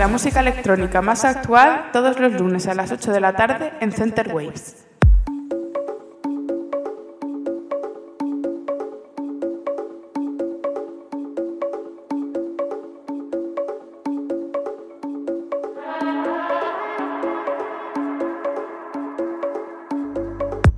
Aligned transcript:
La 0.00 0.08
música 0.08 0.40
electrónica 0.40 1.02
más 1.02 1.26
actual 1.26 1.90
todos 1.92 2.18
los 2.18 2.32
lunes 2.32 2.66
a 2.66 2.72
las 2.72 2.90
8 2.90 3.12
de 3.12 3.20
la 3.20 3.36
tarde 3.36 3.70
en 3.82 3.92
Center 3.92 4.34
Waves. 4.34 4.86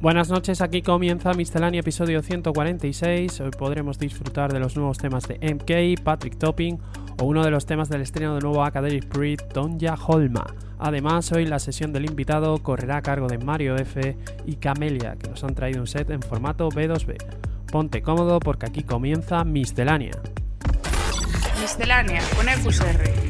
Buenas 0.00 0.30
noches, 0.30 0.60
aquí 0.62 0.82
comienza 0.82 1.32
Miscelánea 1.32 1.78
episodio 1.78 2.22
146. 2.22 3.40
Hoy 3.40 3.50
podremos 3.56 4.00
disfrutar 4.00 4.52
de 4.52 4.58
los 4.58 4.76
nuevos 4.76 4.98
temas 4.98 5.28
de 5.28 5.36
MK, 5.36 6.02
Patrick 6.02 6.36
Topping 6.38 6.80
o 7.22 7.24
uno 7.24 7.44
de 7.44 7.52
los 7.52 7.66
temas 7.66 7.88
del 7.88 8.00
estreno 8.00 8.34
de 8.34 8.40
nuevo 8.40 8.64
Academic 8.64 9.08
Breed, 9.08 9.38
Donja 9.54 9.94
Holma. 10.06 10.44
Además, 10.80 11.30
hoy 11.30 11.46
la 11.46 11.60
sesión 11.60 11.92
del 11.92 12.04
invitado 12.04 12.58
correrá 12.58 12.96
a 12.96 13.02
cargo 13.02 13.28
de 13.28 13.38
Mario 13.38 13.76
F 13.76 14.16
y 14.44 14.56
Camelia, 14.56 15.14
que 15.14 15.30
nos 15.30 15.44
han 15.44 15.54
traído 15.54 15.80
un 15.80 15.86
set 15.86 16.10
en 16.10 16.20
formato 16.20 16.68
B2B. 16.68 17.16
Ponte 17.70 18.02
cómodo 18.02 18.40
porque 18.40 18.66
aquí 18.66 18.82
comienza 18.82 19.44
Miscelánea. 19.44 20.18
Miscelánea 21.60 22.22
con 22.34 22.48
EQSR. 22.48 23.21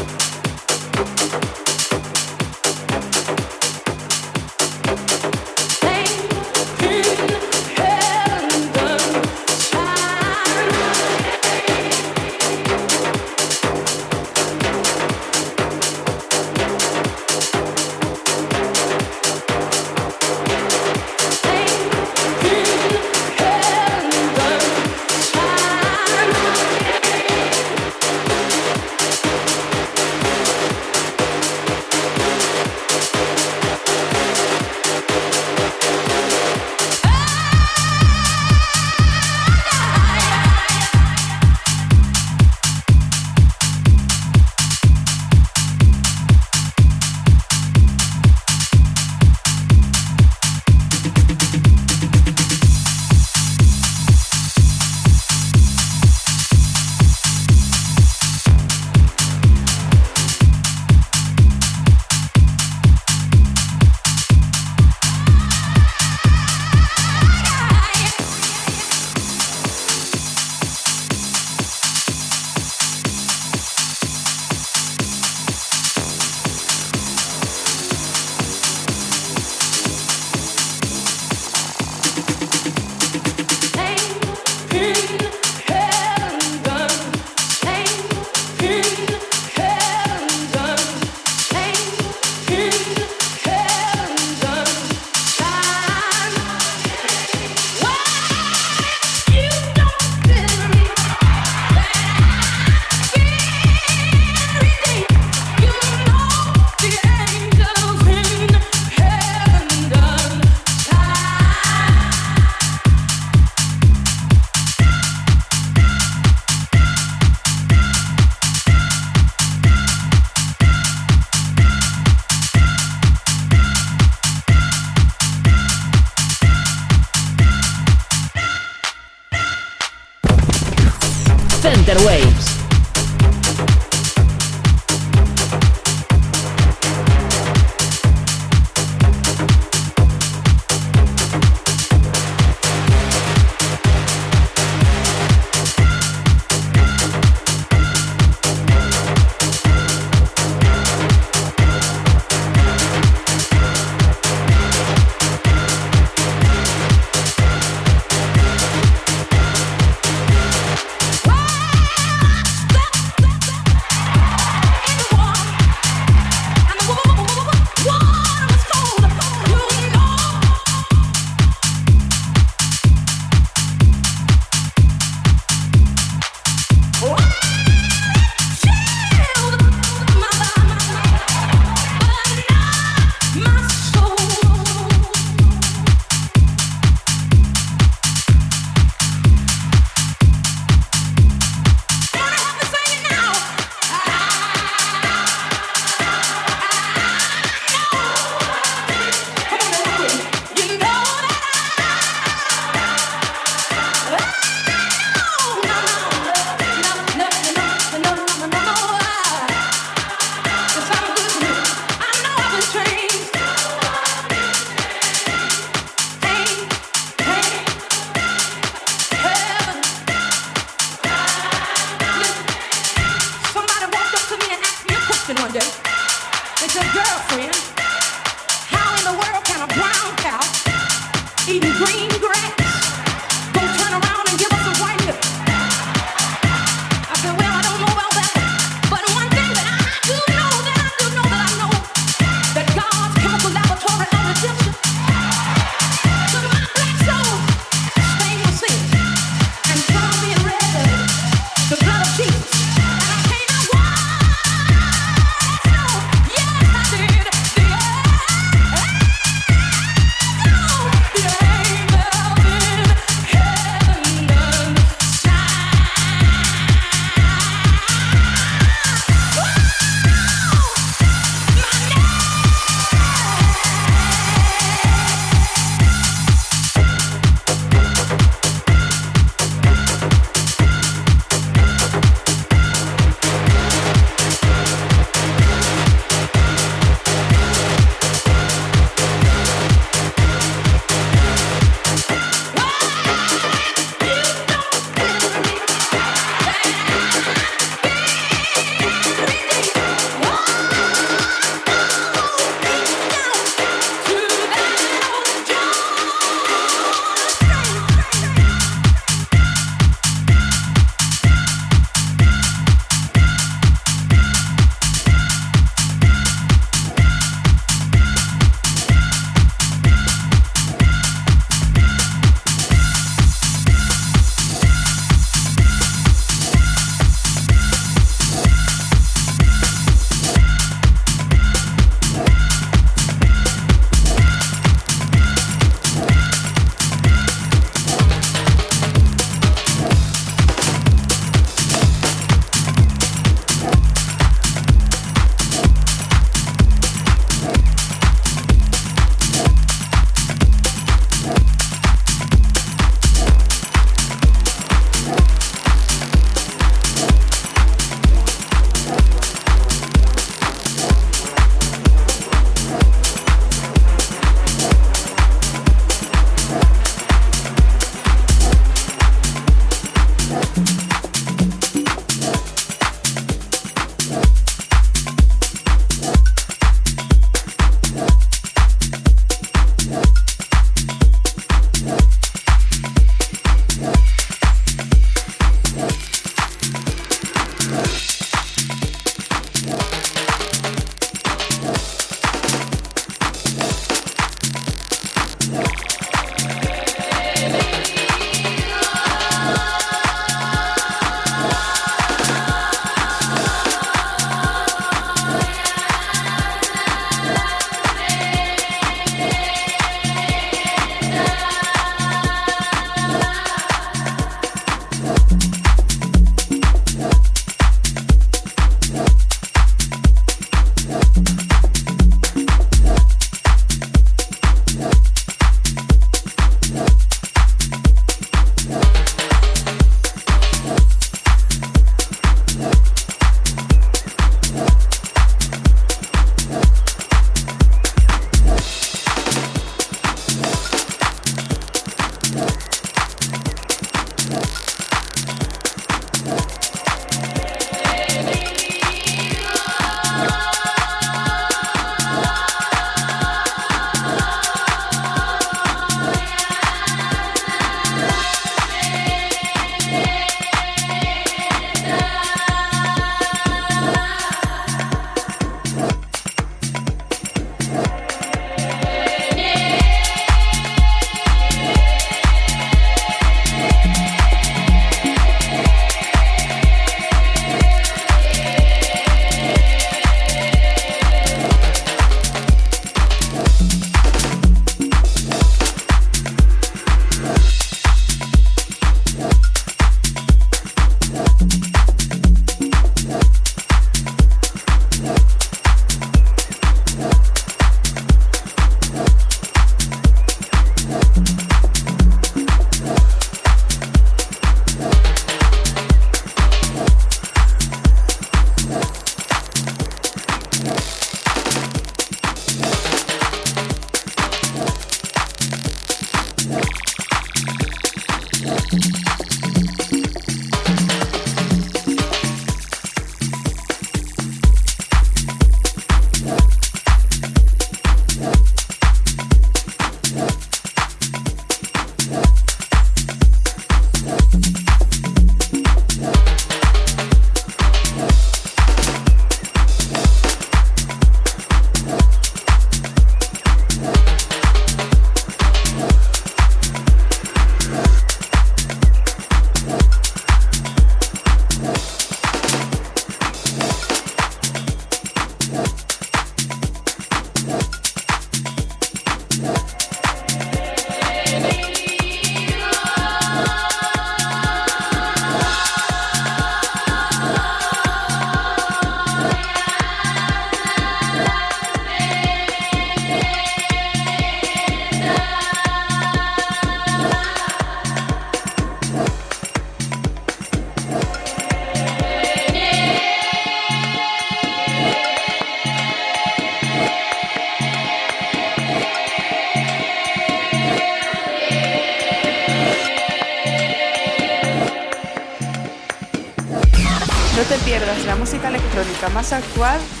Más 599.61 600.00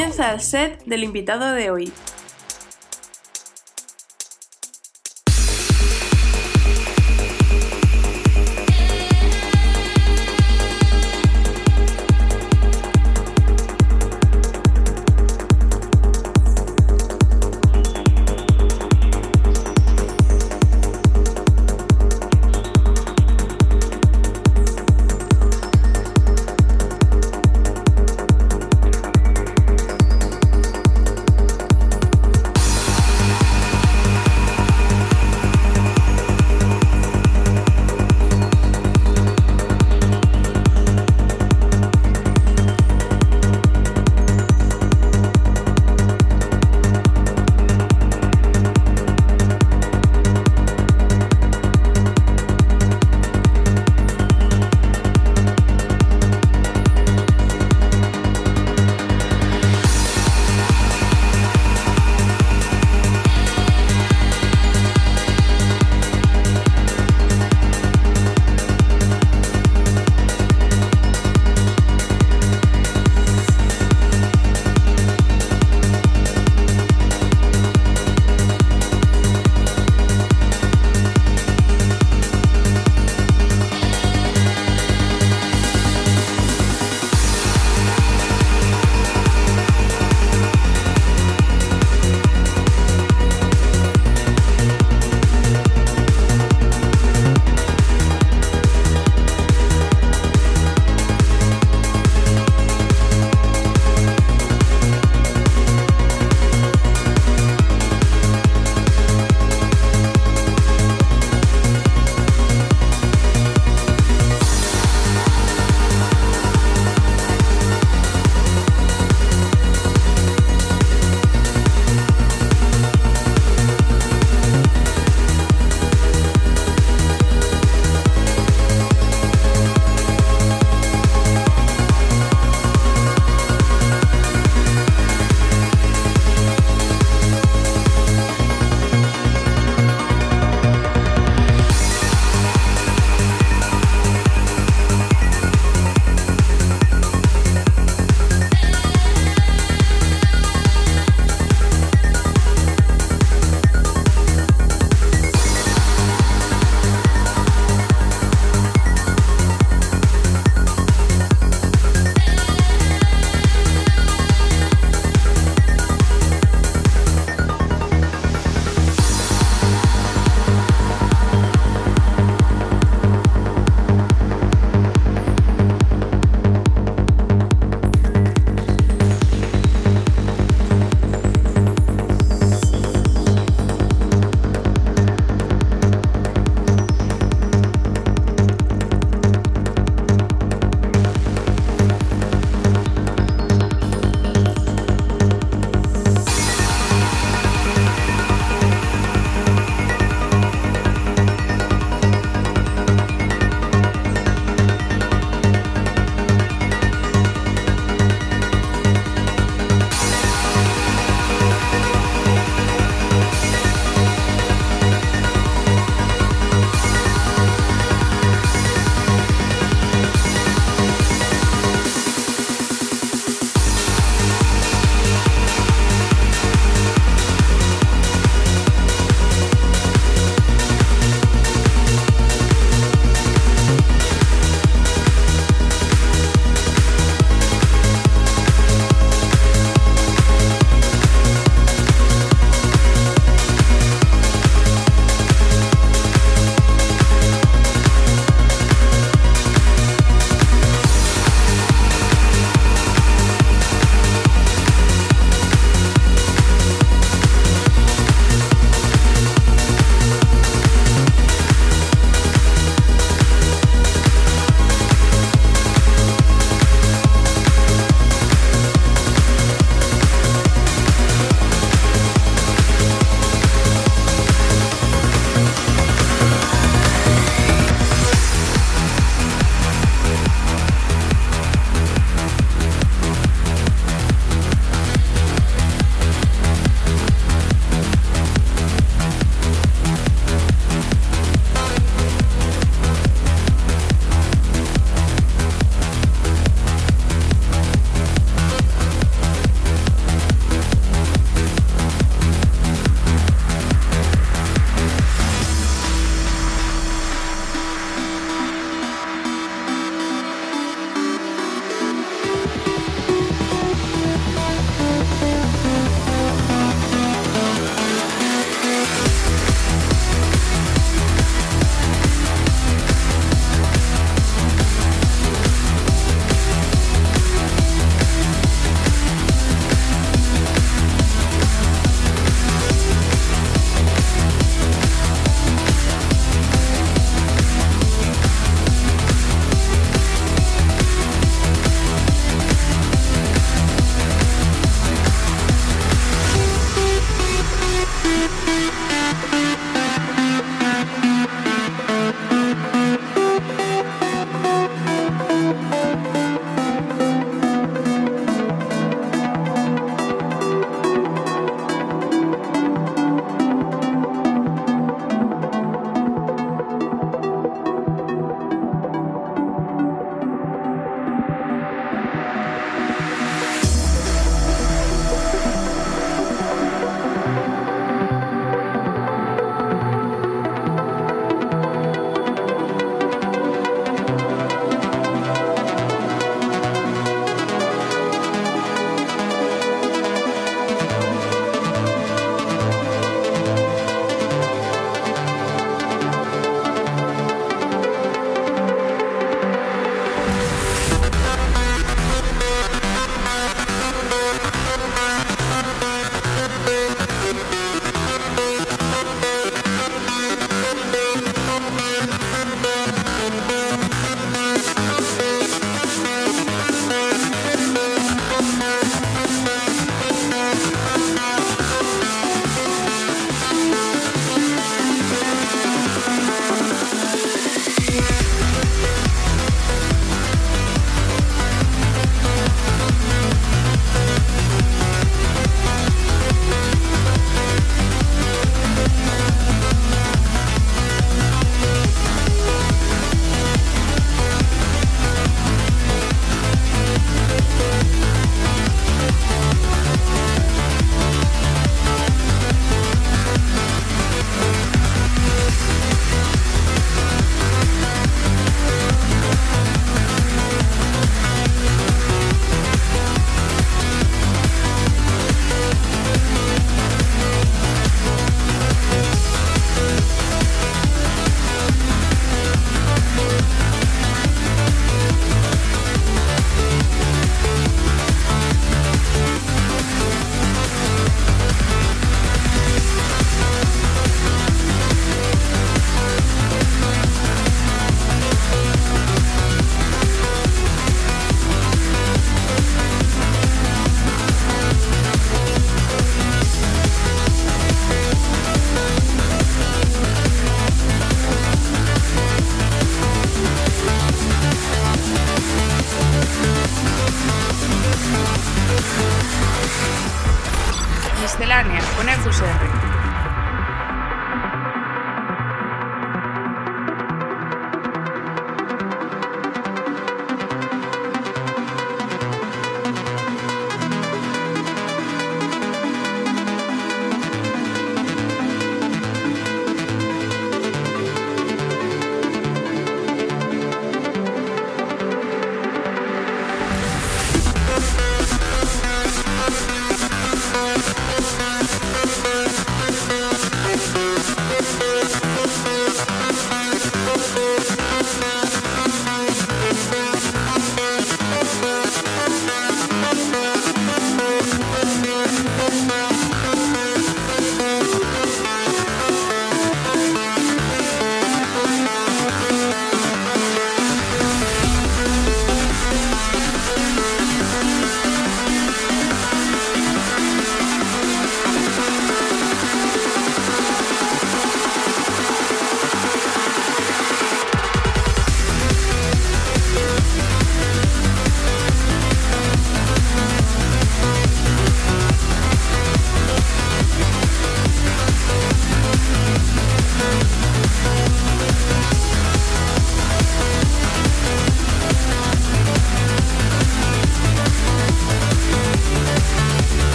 con 0.00 0.08
nosotros. 0.08 0.50
Centerwaves.com 0.50 0.88
del 0.88 1.04
invitado 1.04 1.52
de 1.52 1.70
hoy. 1.70 1.92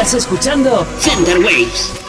Estás 0.00 0.14
escuchando 0.14 0.86
Center 0.98 1.38
Waves. 1.40 1.99